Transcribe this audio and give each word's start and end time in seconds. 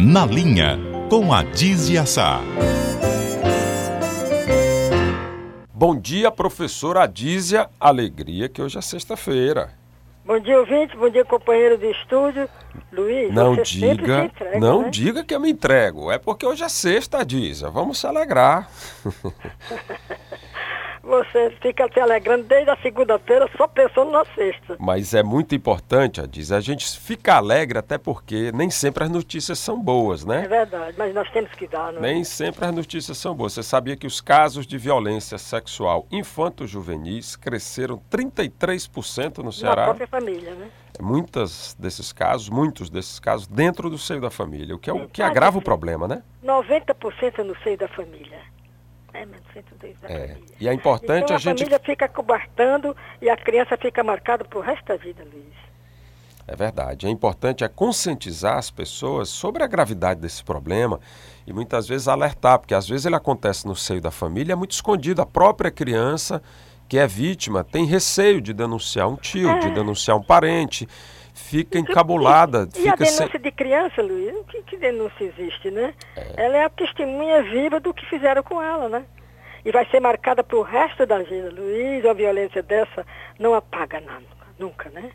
Na 0.00 0.24
Linha, 0.24 0.78
com 1.10 1.32
a 1.32 1.42
Dizia 1.42 2.06
Sá. 2.06 2.40
Bom 5.74 5.98
dia, 5.98 6.30
professora 6.30 7.02
Adísia. 7.02 7.68
Alegria 7.80 8.48
que 8.48 8.62
hoje 8.62 8.78
é 8.78 8.80
sexta-feira. 8.80 9.70
Bom 10.24 10.38
dia, 10.38 10.56
ouvinte. 10.60 10.96
Bom 10.96 11.10
dia, 11.10 11.24
companheiro 11.24 11.76
de 11.78 11.90
estúdio. 11.90 12.48
Luiz, 12.92 13.34
Não 13.34 13.56
você 13.56 13.64
sempre 13.64 13.96
diga, 13.96 14.20
se 14.20 14.26
entrega, 14.26 14.60
não 14.60 14.82
né? 14.82 14.90
diga 14.90 15.24
que 15.24 15.34
eu 15.34 15.40
me 15.40 15.50
entrego. 15.50 16.12
É 16.12 16.18
porque 16.18 16.46
hoje 16.46 16.62
é 16.62 16.68
sexta, 16.68 17.18
Adísia. 17.18 17.68
Vamos 17.68 17.98
se 17.98 18.06
alegrar. 18.06 18.70
Você 21.02 21.50
fica 21.62 21.88
se 21.92 22.00
alegrando 22.00 22.44
desde 22.44 22.70
a 22.70 22.76
segunda-feira 22.78 23.48
só 23.56 23.66
pensando 23.66 24.10
na 24.10 24.24
sexta. 24.34 24.76
Mas 24.78 25.14
é 25.14 25.22
muito 25.22 25.54
importante, 25.54 26.20
Adísia, 26.20 26.56
a 26.56 26.60
gente 26.60 26.98
fica 26.98 27.34
alegre 27.36 27.78
até 27.78 27.96
porque 27.98 28.50
nem 28.52 28.68
sempre 28.70 29.04
as 29.04 29.10
notícias 29.10 29.58
são 29.58 29.80
boas, 29.80 30.24
É 30.24 30.26
né? 30.28 30.48
verdade, 30.48 30.94
mas 30.98 31.14
nós 31.14 31.30
temos 31.30 31.50
que 31.52 31.66
dar, 31.66 31.92
não 31.92 31.98
é? 32.00 32.02
Nem 32.12 32.24
sempre 32.24 32.64
as 32.64 32.74
notícias 32.74 33.16
são 33.18 33.34
boas. 33.34 33.52
Você 33.52 33.62
sabia 33.62 33.96
que 33.96 34.06
os 34.06 34.20
casos 34.20 34.66
de 34.66 34.76
violência 34.78 35.38
sexual 35.38 36.06
infanto-juvenis 36.10 37.36
cresceram 37.36 38.00
33% 38.10 39.38
no 39.38 39.44
Na 39.44 39.52
Ceará? 39.52 39.84
própria 39.84 40.06
família, 40.06 40.54
né? 40.54 40.68
Muitas 41.00 41.76
desses 41.78 42.12
casos, 42.12 42.48
muitos 42.48 42.90
desses 42.90 43.20
casos 43.20 43.46
dentro 43.46 43.88
do 43.88 43.96
seio 43.98 44.20
da 44.20 44.30
família, 44.30 44.74
o 44.74 44.78
que 44.78 44.90
é 44.90 44.92
o 44.92 45.08
que 45.08 45.22
agrava 45.22 45.56
o 45.58 45.62
problema, 45.62 46.08
né? 46.08 46.22
90% 46.44 47.44
no 47.44 47.56
seio 47.62 47.78
da 47.78 47.86
família. 47.88 48.40
É, 49.14 49.24
mas 49.26 49.40
102 49.52 49.98
da 50.00 50.08
É. 50.08 50.28
família. 50.28 50.44
E 50.60 50.68
é 50.68 50.72
importante 50.72 51.24
então, 51.24 51.36
a 51.36 51.38
gente 51.38 51.58
família 51.58 51.80
fica 51.80 52.08
cobertando 52.08 52.96
e 53.20 53.28
a 53.28 53.36
criança 53.36 53.76
fica 53.76 54.04
marcada 54.04 54.44
pro 54.44 54.60
resto 54.60 54.84
da 54.86 54.96
vida, 54.96 55.24
Luiz. 55.32 55.68
É 56.46 56.56
verdade. 56.56 57.06
É 57.06 57.10
importante 57.10 57.62
é 57.62 57.68
conscientizar 57.68 58.56
as 58.56 58.70
pessoas 58.70 59.28
sobre 59.28 59.62
a 59.62 59.66
gravidade 59.66 60.20
desse 60.20 60.42
problema 60.42 60.98
e 61.46 61.52
muitas 61.52 61.86
vezes 61.86 62.08
alertar, 62.08 62.58
porque 62.58 62.74
às 62.74 62.88
vezes 62.88 63.04
ele 63.04 63.16
acontece 63.16 63.66
no 63.66 63.76
seio 63.76 64.00
da 64.00 64.10
família, 64.10 64.54
é 64.54 64.56
muito 64.56 64.72
escondido. 64.72 65.20
A 65.20 65.26
própria 65.26 65.70
criança 65.70 66.42
que 66.88 66.96
é 66.96 67.06
vítima 67.06 67.62
tem 67.62 67.84
receio 67.84 68.40
de 68.40 68.54
denunciar 68.54 69.08
um 69.08 69.16
tio, 69.16 69.58
de 69.60 69.70
denunciar 69.70 70.16
um 70.16 70.22
parente, 70.22 70.88
fica 71.38 71.78
encabulada, 71.78 72.68
E 72.76 72.88
a 72.88 72.92
fica 72.92 73.04
sem... 73.06 73.18
denúncia 73.18 73.38
de 73.38 73.50
criança, 73.52 74.02
Luiz? 74.02 74.34
Que, 74.48 74.62
que 74.62 74.76
denúncia 74.76 75.24
existe, 75.24 75.70
né? 75.70 75.94
É. 76.16 76.44
Ela 76.44 76.56
é 76.58 76.64
a 76.64 76.68
testemunha 76.68 77.42
viva 77.42 77.80
do 77.80 77.94
que 77.94 78.04
fizeram 78.06 78.42
com 78.42 78.62
ela, 78.62 78.88
né? 78.88 79.04
E 79.64 79.72
vai 79.72 79.86
ser 79.86 80.00
marcada 80.00 80.42
pro 80.42 80.62
resto 80.62 81.06
da 81.06 81.18
vida, 81.18 81.50
Luiz. 81.50 82.04
A 82.04 82.12
violência 82.12 82.62
dessa 82.62 83.06
não 83.38 83.54
apaga 83.54 84.00
nada, 84.00 84.24
nunca, 84.58 84.88
né? 84.90 85.10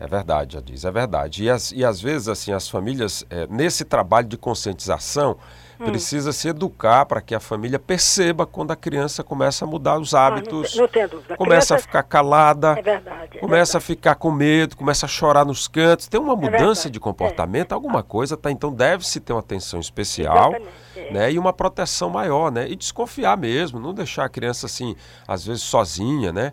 É 0.00 0.06
verdade, 0.06 0.54
já 0.54 0.60
diz, 0.62 0.84
é 0.86 0.90
verdade. 0.90 1.44
E, 1.44 1.50
as- 1.50 1.72
e 1.72 1.84
às 1.84 2.00
vezes, 2.00 2.26
assim, 2.26 2.52
as 2.52 2.66
famílias, 2.68 3.22
eh, 3.28 3.46
nesse 3.50 3.84
trabalho 3.84 4.26
de 4.26 4.38
conscientização, 4.38 5.36
Hum. 5.78 5.84
precisa 5.84 6.32
se 6.32 6.48
educar 6.48 7.04
para 7.06 7.20
que 7.20 7.34
a 7.34 7.40
família 7.40 7.78
perceba 7.78 8.46
quando 8.46 8.70
a 8.70 8.76
criança 8.76 9.22
começa 9.22 9.64
a 9.64 9.68
mudar 9.68 9.98
os 9.98 10.14
Ah, 10.14 10.18
não 10.30 10.36
hábitos, 10.38 10.74
não 10.74 10.88
tenho 10.88 11.08
dúvida. 11.08 11.34
A 11.34 11.36
começa 11.36 11.74
a 11.74 11.76
criança- 11.76 11.86
ficar 11.86 12.02
calada, 12.02 12.78
É 12.78 12.82
verdade. 12.82 13.36
é 13.36 13.40
começa 13.40 13.76
a 13.76 13.80
verdade. 13.80 13.84
ficar 13.84 14.14
com 14.14 14.30
medo, 14.30 14.74
começa 14.76 15.04
a 15.04 15.08
chorar 15.08 15.44
nos 15.44 15.68
cantos. 15.68 16.06
Tem 16.08 16.18
uma 16.20 16.34
mudança 16.34 16.58
verdade, 16.84 16.90
de 16.90 16.98
é. 16.98 17.00
comportamento, 17.00 17.72
alguma 17.72 18.02
coisa, 18.02 18.36
tá? 18.38 18.50
Então 18.50 18.72
deve-se 18.72 19.20
ter 19.20 19.34
uma 19.34 19.40
atenção 19.40 19.80
especial, 19.80 20.54
é. 20.96 21.10
né? 21.12 21.32
E 21.32 21.38
uma 21.38 21.52
proteção 21.52 22.08
maior, 22.08 22.50
né? 22.50 22.68
E 22.70 22.74
desconfiar 22.76 23.36
mesmo, 23.36 23.78
não 23.78 23.92
deixar 23.94 24.24
a 24.24 24.28
criança 24.30 24.64
assim, 24.66 24.96
às 25.28 25.44
vezes 25.44 25.62
sozinha, 25.62 26.32
né? 26.32 26.52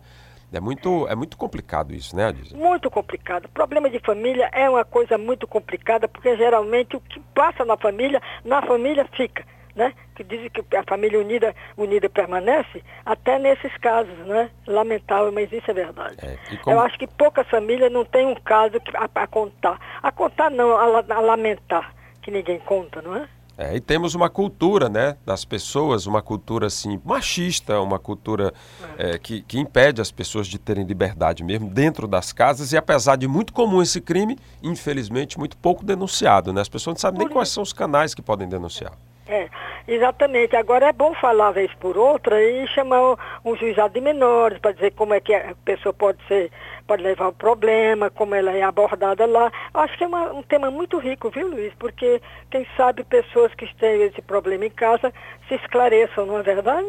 É 0.51 0.59
muito, 0.61 1.05
é 1.09 1.15
muito 1.15 1.35
complicado 1.37 1.93
isso, 1.93 2.15
né, 2.15 2.27
Adísia? 2.27 2.57
Muito 2.57 2.89
complicado. 2.89 3.49
Problema 3.49 3.89
de 3.89 3.99
família 3.99 4.49
é 4.53 4.69
uma 4.69 4.85
coisa 4.85 5.17
muito 5.17 5.45
complicada, 5.45 6.07
porque 6.07 6.37
geralmente 6.37 6.95
o 6.95 7.01
que 7.01 7.19
passa 7.35 7.65
na 7.65 7.75
família, 7.75 8.21
na 8.45 8.61
família 8.61 9.05
fica, 9.15 9.43
né? 9.75 9.93
Que 10.15 10.23
dizem 10.23 10.49
que 10.49 10.63
a 10.75 10.83
família 10.87 11.19
unida, 11.19 11.53
unida 11.75 12.09
permanece, 12.09 12.81
até 13.05 13.37
nesses 13.37 13.75
casos, 13.77 14.17
né? 14.25 14.49
Lamentável, 14.65 15.33
mas 15.33 15.51
isso 15.51 15.69
é 15.69 15.73
verdade. 15.73 16.15
É, 16.21 16.37
como- 16.63 16.77
Eu 16.77 16.79
acho 16.81 16.97
que 16.97 17.07
poucas 17.07 17.45
famílias 17.49 17.91
não 17.91 18.05
têm 18.05 18.25
um 18.25 18.35
caso 18.35 18.79
que- 18.79 18.95
a, 18.95 19.09
a 19.15 19.27
contar. 19.27 19.77
A 20.01 20.11
contar 20.13 20.49
não, 20.49 20.71
a, 20.77 21.03
a 21.13 21.19
lamentar, 21.19 21.93
que 22.21 22.31
ninguém 22.31 22.57
conta, 22.59 23.01
não 23.01 23.17
é? 23.17 23.27
É, 23.57 23.75
e 23.75 23.79
temos 23.79 24.13
uma 24.13 24.29
cultura, 24.29 24.87
né, 24.87 25.17
das 25.25 25.43
pessoas, 25.43 26.05
uma 26.05 26.21
cultura 26.21 26.67
assim 26.67 27.01
machista, 27.03 27.81
uma 27.81 27.97
cultura 27.97 28.53
é, 28.97 29.17
que, 29.17 29.41
que 29.41 29.57
impede 29.57 29.99
as 29.99 30.11
pessoas 30.11 30.45
de 30.45 30.59
terem 30.59 30.85
liberdade 30.85 31.43
mesmo 31.43 31.67
dentro 31.67 32.07
das 32.07 32.31
casas 32.31 32.71
e 32.71 32.77
apesar 32.77 33.15
de 33.15 33.27
muito 33.27 33.51
comum 33.51 33.81
esse 33.81 33.99
crime, 33.99 34.37
infelizmente 34.61 35.39
muito 35.39 35.57
pouco 35.57 35.83
denunciado, 35.83 36.53
né? 36.53 36.61
As 36.61 36.69
pessoas 36.69 36.95
não 36.95 36.99
sabem 36.99 37.19
nem 37.19 37.29
quais 37.29 37.49
são 37.49 37.63
os 37.63 37.73
canais 37.73 38.13
que 38.13 38.21
podem 38.21 38.47
denunciar. 38.47 38.93
É, 39.25 39.49
exatamente. 39.87 40.55
Agora 40.55 40.87
é 40.87 40.93
bom 40.93 41.13
falar 41.15 41.51
vez 41.51 41.73
por 41.75 41.97
outra 41.97 42.41
e 42.43 42.67
chamar 42.67 43.17
um, 43.45 43.55
juizado 43.55 43.93
de 43.93 44.01
menores 44.01 44.59
para 44.59 44.73
dizer 44.73 44.91
como 44.91 45.13
é 45.13 45.19
que 45.19 45.33
a 45.33 45.55
pessoa 45.65 45.93
pode 45.93 46.17
ser, 46.27 46.51
pode 46.85 47.01
levar 47.03 47.27
o 47.29 47.33
problema, 47.33 48.09
como 48.09 48.35
ela 48.35 48.51
é 48.51 48.61
abordada 48.61 49.25
lá. 49.25 49.51
Acho 49.73 49.97
que 49.97 50.03
é 50.03 50.07
uma- 50.07 50.33
um 50.33 50.43
tema 50.43 50.69
muito 50.69 50.97
rico, 50.97 51.29
viu, 51.29 51.47
Luiz? 51.47 51.73
Porque 51.75 52.21
quem 52.51 52.67
sabe 52.75 53.03
pessoas 53.03 53.53
que 53.55 53.73
têm 53.75 54.01
esse 54.03 54.21
problema 54.21 54.65
em 54.65 54.69
casa 54.71 55.13
se 55.47 55.55
esclareçam, 55.55 56.25
não 56.25 56.37
é 56.39 56.43
verdade? 56.43 56.87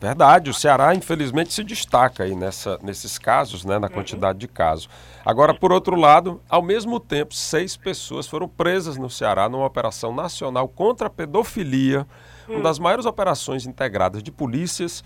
Verdade, 0.00 0.48
o 0.48 0.54
Ceará 0.54 0.94
infelizmente 0.94 1.52
se 1.52 1.64
destaca 1.64 2.22
aí 2.22 2.34
nessa, 2.36 2.78
nesses 2.82 3.18
casos, 3.18 3.64
né, 3.64 3.80
na 3.80 3.88
quantidade 3.88 4.38
de 4.38 4.46
casos. 4.46 4.88
Agora, 5.24 5.52
por 5.52 5.72
outro 5.72 5.96
lado, 5.96 6.40
ao 6.48 6.62
mesmo 6.62 7.00
tempo, 7.00 7.34
seis 7.34 7.76
pessoas 7.76 8.28
foram 8.28 8.48
presas 8.48 8.96
no 8.96 9.10
Ceará 9.10 9.48
numa 9.48 9.66
operação 9.66 10.14
nacional 10.14 10.68
contra 10.68 11.08
a 11.08 11.10
pedofilia, 11.10 12.06
uma 12.48 12.60
das 12.60 12.78
maiores 12.78 13.06
operações 13.06 13.66
integradas 13.66 14.22
de 14.22 14.30
polícias 14.30 15.02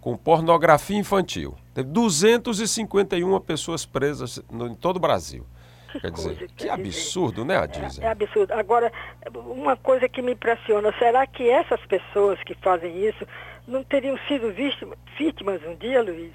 com 0.00 0.16
pornografia 0.16 0.98
infantil. 0.98 1.54
Teve 1.72 1.88
251 1.90 3.40
pessoas 3.40 3.86
presas 3.86 4.42
no, 4.50 4.66
em 4.66 4.74
todo 4.74 4.96
o 4.96 5.00
Brasil. 5.00 5.46
Que 5.92 6.00
Quer 6.00 6.10
dizer, 6.10 6.50
que 6.56 6.68
absurdo, 6.68 7.44
né, 7.44 7.58
Adísia? 7.58 8.02
É 8.02 8.08
absurdo. 8.08 8.52
Agora, 8.54 8.90
uma 9.34 9.76
coisa 9.76 10.08
que 10.08 10.20
me 10.20 10.32
impressiona, 10.32 10.92
será 10.98 11.26
que 11.26 11.48
essas 11.48 11.80
pessoas 11.86 12.42
que 12.42 12.54
fazem 12.56 13.06
isso 13.06 13.26
não 13.66 13.82
teriam 13.84 14.18
sido 14.28 14.52
vítimas, 15.18 15.60
um 15.66 15.74
dia, 15.76 16.02
Luiz? 16.02 16.32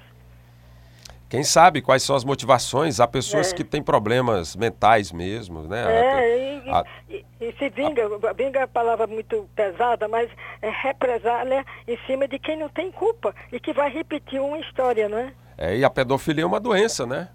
Quem 1.28 1.44
sabe 1.44 1.82
quais 1.82 2.02
são 2.02 2.16
as 2.16 2.24
motivações? 2.24 3.00
Há 3.00 3.06
pessoas 3.06 3.52
É. 3.52 3.54
que 3.54 3.62
têm 3.62 3.82
problemas 3.82 4.56
mentais 4.56 5.12
mesmo, 5.12 5.62
né? 5.64 5.84
É, 5.86 6.62
e, 6.66 6.70
A- 6.70 6.84
e- 7.08 7.24
e 7.38 7.52
se 7.58 7.68
vinga, 7.68 8.08
vinga 8.34 8.60
é 8.60 8.62
uma 8.62 8.68
palavra 8.68 9.06
muito 9.06 9.46
pesada, 9.54 10.08
mas 10.08 10.30
é 10.62 10.70
represália 10.70 11.66
em 11.86 11.98
cima 12.06 12.26
de 12.26 12.38
quem 12.38 12.56
não 12.56 12.70
tem 12.70 12.90
culpa 12.90 13.34
e 13.52 13.60
que 13.60 13.74
vai 13.74 13.90
repetir 13.90 14.40
uma 14.40 14.58
história, 14.58 15.06
não 15.08 15.18
é? 15.18 15.32
É, 15.58 15.76
e 15.76 15.84
a 15.84 15.90
pedofilia 15.90 16.44
é 16.44 16.46
uma 16.46 16.60
doença, 16.60 17.04
né? 17.04 17.28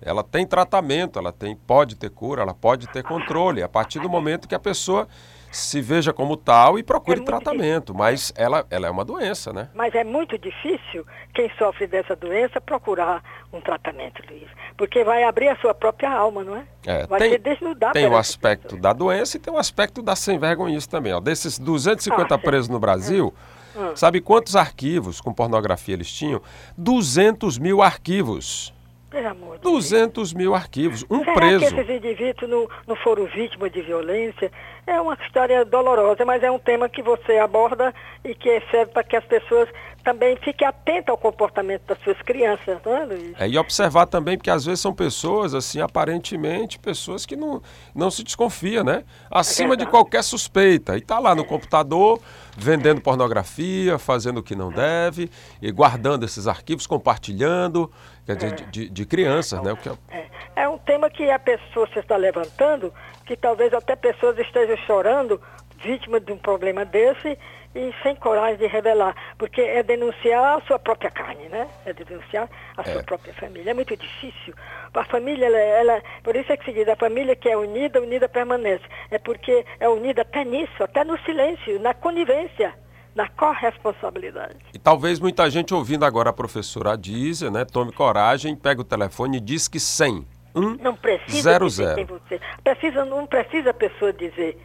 Ela 0.00 0.22
tem 0.22 0.46
tratamento, 0.46 1.18
ela 1.18 1.32
tem, 1.32 1.56
pode 1.56 1.96
ter 1.96 2.10
cura, 2.10 2.42
ela 2.42 2.54
pode 2.54 2.86
ter 2.88 3.02
controle. 3.02 3.62
A 3.62 3.68
partir 3.68 3.98
do 3.98 4.08
momento 4.10 4.46
que 4.46 4.54
a 4.54 4.58
pessoa 4.60 5.08
se 5.50 5.80
veja 5.80 6.12
como 6.12 6.36
tal 6.36 6.78
e 6.78 6.82
procure 6.82 7.20
É 7.20 7.24
tratamento. 7.24 7.94
Mas 7.94 8.32
ela, 8.36 8.66
ela 8.70 8.86
é 8.86 8.90
uma 8.90 9.04
doença, 9.04 9.52
né? 9.52 9.68
Mas 9.74 9.94
é 9.94 10.04
muito 10.04 10.38
difícil 10.38 11.06
quem 11.34 11.50
sofre 11.58 11.86
dessa 11.86 12.14
doença 12.14 12.60
procurar 12.60 13.22
um 13.52 13.60
tratamento, 13.60 14.22
Luiz. 14.30 14.48
Porque 14.76 15.02
vai 15.04 15.24
abrir 15.24 15.48
a 15.48 15.56
sua 15.56 15.74
própria 15.74 16.10
alma, 16.10 16.44
não 16.44 16.56
é? 16.56 16.64
É, 16.86 17.06
vai 17.06 17.18
tem 17.20 17.32
se 17.32 17.38
desnudar 17.38 17.92
tem 17.92 18.06
o 18.06 18.16
aspecto 18.16 18.76
da 18.76 18.92
doença 18.92 19.36
e 19.36 19.40
tem 19.40 19.52
o 19.52 19.58
aspecto 19.58 20.02
da 20.02 20.14
sem 20.14 20.38
vergonhice 20.38 20.88
também. 20.88 21.12
Ó. 21.12 21.20
Desses 21.20 21.58
250 21.58 22.34
Ah, 22.34 22.38
presos 22.38 22.68
no 22.68 22.78
Brasil, 22.78 23.34
Hum. 23.76 23.94
sabe 23.94 24.20
quantos 24.20 24.56
arquivos 24.56 25.20
com 25.20 25.32
pornografia 25.32 25.94
eles 25.94 26.10
tinham? 26.12 26.40
200 26.76 27.58
mil 27.58 27.82
arquivos. 27.82 28.72
Pelo 29.10 29.28
amor 29.28 29.56
de 29.56 29.62
Deus. 29.62 29.74
200 29.74 30.34
mil 30.34 30.54
arquivos. 30.54 31.04
Um 31.10 31.20
Será 31.20 31.34
preso. 31.34 31.58
que 31.60 31.80
esses 31.80 31.96
indivíduos 31.96 32.50
não, 32.50 32.68
não 32.86 32.96
foram 32.96 33.24
vítimas 33.26 33.72
de 33.72 33.80
violência? 33.80 34.52
É 34.86 35.00
uma 35.00 35.14
história 35.14 35.64
dolorosa, 35.64 36.24
mas 36.24 36.42
é 36.42 36.50
um 36.50 36.58
tema 36.58 36.88
que 36.88 37.02
você 37.02 37.38
aborda 37.38 37.94
e 38.24 38.34
que 38.34 38.60
serve 38.70 38.92
para 38.92 39.04
que 39.04 39.16
as 39.16 39.24
pessoas 39.24 39.68
também 40.04 40.36
fiquem 40.36 40.66
atentas 40.66 41.08
ao 41.10 41.18
comportamento 41.18 41.82
das 41.86 41.98
suas 42.00 42.20
crianças, 42.22 42.78
não 42.84 42.96
é, 42.96 43.04
Luiz? 43.04 43.40
É, 43.40 43.48
e 43.48 43.58
observar 43.58 44.06
também, 44.06 44.36
porque 44.38 44.50
às 44.50 44.64
vezes 44.64 44.80
são 44.80 44.94
pessoas, 44.94 45.54
assim, 45.54 45.80
aparentemente, 45.80 46.78
pessoas 46.78 47.26
que 47.26 47.36
não, 47.36 47.62
não 47.94 48.10
se 48.10 48.22
desconfia, 48.24 48.82
né? 48.82 49.04
Acima 49.30 49.70
de 49.76 49.84
verdade. 49.84 49.90
qualquer 49.90 50.22
suspeita. 50.22 50.96
E 50.96 51.00
tá 51.00 51.18
lá 51.18 51.34
no 51.34 51.44
computador, 51.44 52.20
vendendo 52.56 53.00
pornografia, 53.00 53.98
fazendo 53.98 54.38
o 54.38 54.42
que 54.42 54.54
não 54.56 54.70
deve, 54.72 55.30
e 55.60 55.70
guardando 55.70 56.24
esses 56.24 56.46
arquivos, 56.46 56.86
compartilhando, 56.86 57.90
quer 58.24 58.36
dizer, 58.36 58.52
de, 58.54 58.64
de- 58.66 58.88
de 58.88 59.06
crianças, 59.06 59.60
né? 59.62 59.72
O 59.72 59.76
que 59.76 59.88
é- 59.88 59.92
É, 60.10 60.26
é 60.62 60.68
um 60.68 60.78
tema 60.78 61.10
que 61.10 61.30
a 61.30 61.38
pessoa 61.38 61.86
se 61.92 61.98
está 61.98 62.16
levantando, 62.16 62.92
que 63.26 63.36
talvez 63.36 63.74
até 63.74 63.94
pessoas 63.94 64.38
estejam 64.38 64.76
chorando, 64.86 65.40
vítimas 65.82 66.24
de 66.24 66.32
um 66.32 66.38
problema 66.38 66.84
desse, 66.84 67.38
e 67.78 67.94
sem 68.02 68.16
coragem 68.16 68.56
de 68.58 68.66
revelar, 68.66 69.14
porque 69.38 69.60
é 69.60 69.82
denunciar 69.82 70.58
a 70.58 70.60
sua 70.66 70.78
própria 70.78 71.10
carne, 71.10 71.48
né? 71.48 71.68
É 71.86 71.92
denunciar 71.92 72.48
a 72.76 72.82
sua 72.82 73.00
É. 73.00 73.02
própria 73.04 73.32
família. 73.34 73.70
É 73.70 73.74
muito 73.74 73.96
difícil. 73.96 74.52
A 74.92 75.04
família, 75.04 75.46
ela, 75.46 75.58
ela- 75.58 76.02
por 76.24 76.34
isso 76.34 76.50
é 76.52 76.56
que 76.56 76.64
se 76.64 76.72
diz, 76.72 76.88
a 76.88 76.96
família 76.96 77.36
que 77.36 77.48
é 77.48 77.56
unida, 77.56 78.00
unida 78.02 78.28
permanece. 78.28 78.82
É 79.10 79.18
porque 79.18 79.64
é 79.78 79.88
unida 79.88 80.22
até 80.22 80.44
nisso, 80.44 80.82
até 80.82 81.04
no 81.04 81.16
silêncio, 81.20 81.78
na 81.78 81.94
conivência, 81.94 82.74
na 83.14 83.28
corresponsabilidade. 83.28 84.56
E 84.74 84.78
talvez 84.78 85.20
muita 85.20 85.48
gente 85.50 85.72
ouvindo 85.72 86.04
agora 86.04 86.30
a 86.30 86.32
professora 86.32 86.92
Adízia, 86.92 87.50
né? 87.50 87.64
Tome 87.64 87.92
coragem, 87.92 88.56
pega 88.56 88.80
o 88.80 88.84
telefone 88.84 89.36
e 89.36 89.40
diz 89.40 89.68
que 89.68 89.78
100. 89.78 90.26
1 90.54 90.76
Não 90.82 90.96
precisa 90.96 91.42
zero, 91.52 91.66
dizer 91.66 91.94
zero. 91.94 92.06
você. 92.20 92.40
Precisa, 92.64 93.04
não 93.04 93.26
precisa 93.26 93.70
a 93.70 93.74
pessoa 93.74 94.12
dizer. 94.12 94.58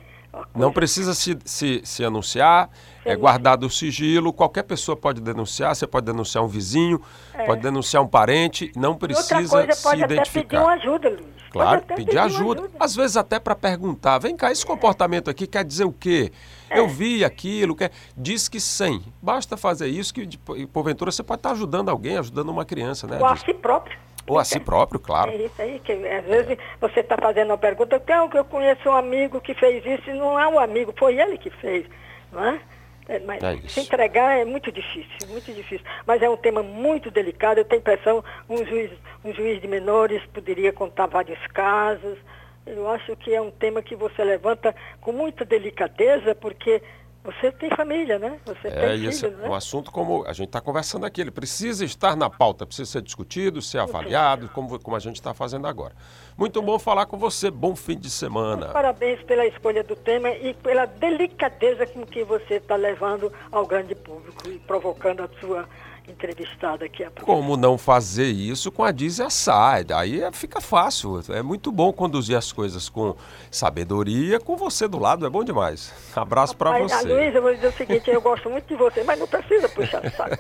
Não 0.56 0.72
precisa 0.72 1.14
se, 1.14 1.38
se, 1.46 1.82
se 1.84 2.04
anunciar, 2.04 2.70
é 3.06 3.16
guardado 3.16 3.66
o 3.66 3.70
sigilo, 3.70 4.34
qualquer 4.34 4.64
pessoa 4.64 4.96
pode 4.96 5.22
denunciar, 5.22 5.76
você 5.76 5.86
pode 5.86 6.06
denunciar 6.06 6.44
um 6.44 6.48
vizinho, 6.48 7.00
pode 7.46 7.62
denunciar 7.62 8.02
um 8.02 8.08
parente, 8.08 8.72
não 8.76 8.94
É. 8.94 8.94
E 8.94 9.16
outra 9.16 9.38
precisa 9.38 9.50
coisa, 9.50 9.72
se 9.74 9.84
pode 9.84 10.04
até 10.04 10.08
pedir 10.08 10.22
identificar. 10.22 10.64
uma 10.64 10.74
ajuda, 10.74 11.10
Luiz. 11.10 11.44
Claro, 11.52 11.78
até 11.78 11.96
pedir 11.96 12.18
ajuda. 12.18 12.64
Às 12.80 12.96
vezes 12.96 13.16
até 13.16 13.40
para 13.40 13.56
perguntar, 13.56 14.18
vem 14.18 14.36
cá, 14.36 14.52
esse 14.52 14.66
comportamento 14.66 15.30
aqui 15.30 15.46
quer 15.46 15.64
dizer 15.64 15.86
o 15.86 15.92
quê? 15.92 16.32
É. 16.68 16.80
Eu 16.80 16.88
vi 16.88 17.24
aquilo, 17.24 17.76
quer... 17.76 17.92
diz 18.18 18.50
que 18.50 18.60
100. 18.60 19.04
Basta 19.22 19.56
fazer 19.56 19.88
isso 19.88 20.12
que, 20.12 20.28
porventura, 20.68 21.12
você 21.12 21.22
pode 21.22 21.40
estar 21.40 21.52
ajudando 21.52 21.90
alguém, 21.90 22.18
ajudando 22.18 22.50
uma 22.50 22.66
criança, 22.66 23.06
né? 23.06 23.20
Ou 23.20 23.26
a 23.26 23.36
si 23.36 23.54
próprio. 23.54 24.00
Ou 24.28 24.40
a 24.40 24.44
si 24.46 24.60
próprio, 24.60 25.00
claro. 25.00 25.32
É 25.32 25.36
isso 25.36 25.62
aí, 25.62 25.80
que 25.80 25.92
às 25.92 26.26
vezes 26.26 26.58
você 26.80 27.02
está 27.02 27.18
fazendo 27.18 27.50
uma 27.50 27.58
pergunta, 27.58 27.98
então 27.98 28.30
eu 28.34 28.46
conheço 28.46 28.90
um 28.90 28.94
amigo 28.94 29.42
que 29.42 29.54
fez 29.54 29.86
isso 29.86 30.10
e 30.10 30.14
não 30.14 30.40
é 30.40 30.48
um 30.48 30.58
amigo, 30.58 30.94
foi 30.98 31.20
ele 31.20 31.38
que 31.38 31.50
fez, 31.50 31.86
não 32.32 32.46
é? 32.46 32.60
É, 33.08 33.20
mas 33.20 33.44
É 33.44 33.58
se 33.68 33.82
entregar 33.82 34.40
é 34.40 34.46
muito 34.46 34.72
difícil, 34.72 35.28
muito 35.28 35.54
difícil. 35.54 35.86
Mas 36.06 36.22
é 36.22 36.30
um 36.30 36.38
tema 36.38 36.64
muito 36.64 37.12
delicado, 37.12 37.58
eu 37.58 37.66
tenho 37.66 37.80
impressão, 37.80 38.24
um 38.50 38.66
juiz, 38.66 38.92
um 39.26 39.34
juiz 39.34 39.62
de 39.62 39.68
menores 39.68 40.24
poderia 40.34 40.72
contar 40.72 41.08
vários 41.08 41.40
casos. 41.48 42.18
Eu 42.66 42.90
acho 42.90 43.14
que 43.18 43.34
é 43.34 43.42
um 43.42 43.52
tema 43.52 43.82
que 43.82 43.94
você 43.94 44.24
levanta 44.24 44.74
com 45.02 45.12
muita 45.12 45.44
delicadeza, 45.44 46.34
porque 46.34 46.82
você 47.24 47.52
tem 47.52 47.70
família, 47.72 48.20
né? 48.20 48.40
Você 48.46 48.68
É, 48.68 48.72
tem 48.90 49.06
esse 49.06 49.22
filhos, 49.22 49.38
né? 49.40 49.48
é 49.48 49.50
um 49.50 49.54
assunto 49.54 49.92
como 49.92 50.26
a 50.26 50.34
gente 50.34 50.48
está 50.48 50.60
conversando 50.60 51.06
aqui, 51.06 51.22
ele 51.22 51.32
precisa 51.32 51.86
estar 51.86 52.16
na 52.16 52.30
pauta, 52.30 52.66
precisa 52.66 52.90
ser 52.92 53.02
discutido, 53.02 53.62
ser 53.62 53.80
avaliado, 53.80 54.50
como, 54.50 54.78
como 54.80 54.96
a 54.96 55.00
gente 55.00 55.16
está 55.16 55.34
fazendo 55.34 55.68
agora. 55.68 55.94
Muito 56.38 56.62
bom 56.62 56.78
falar 56.78 57.06
com 57.06 57.18
você, 57.18 57.50
bom 57.50 57.76
fim 57.76 57.98
de 57.98 58.10
semana. 58.10 58.68
Parabéns 58.68 59.22
pela 59.24 59.46
escolha 59.46 59.84
do 59.84 59.96
tema 59.96 60.30
e 60.32 60.54
pela 60.54 60.86
delicadeza 60.86 61.86
com 61.88 62.06
que 62.06 62.24
você 62.24 62.56
está 62.56 62.76
levando 62.76 63.32
ao 63.52 63.66
grande 63.66 63.96
público 63.96 64.50
e 64.50 64.60
provocando 64.60 65.22
a 65.24 65.30
sua 65.40 65.68
entrevistada 66.08 66.86
aqui. 66.86 67.04
a 67.04 67.10
Como 67.12 67.56
não 67.56 67.78
fazer 67.78 68.26
isso 68.28 68.72
com 68.72 68.84
a 68.84 68.92
Dizia 68.92 69.30
Sá? 69.30 69.76
Aí 69.96 70.22
é- 70.22 70.32
fica 70.32 70.60
fácil. 70.60 71.22
É 71.30 71.42
muito 71.42 71.72
bom 71.72 71.92
conduzir 71.94 72.38
as 72.38 72.52
coisas 72.52 72.90
com 72.90 73.16
sabedoria, 73.50 74.40
com 74.40 74.56
você 74.56 74.88
do 74.88 75.00
lado, 75.00 75.26
é 75.26 75.30
bom 75.30 75.44
demais. 75.44 75.94
Abraço 76.16 76.56
para 76.58 76.78
você. 76.80 77.08
Luísa, 77.08 77.38
eu 77.38 77.42
vou 77.42 77.54
dizer 77.56 77.68
o 77.68 77.74
seguinte, 77.74 78.10
eu 78.10 78.22
gosto 78.22 78.50
muito 78.50 78.68
de 78.68 78.76
você, 78.76 79.04
mas 79.04 79.18
não 79.20 79.28
precisa 79.28 79.70
puxar 79.70 80.06
o 80.06 80.12
saco. 80.12 80.38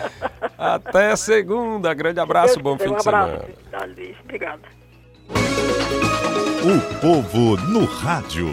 Até 0.56 1.16
segunda. 1.16 1.92
Grande 1.94 2.20
abraço, 2.20 2.54
Deus 2.54 2.62
bom 2.62 2.78
fim 2.78 2.90
um 2.90 2.96
de 2.96 3.02
semana. 3.02 3.34
abraço, 3.70 3.94
Luiz. 3.96 4.16
Obrigada. 4.24 4.62
O 6.62 7.00
povo 7.00 7.56
no 7.68 7.84
rádio. 7.84 8.48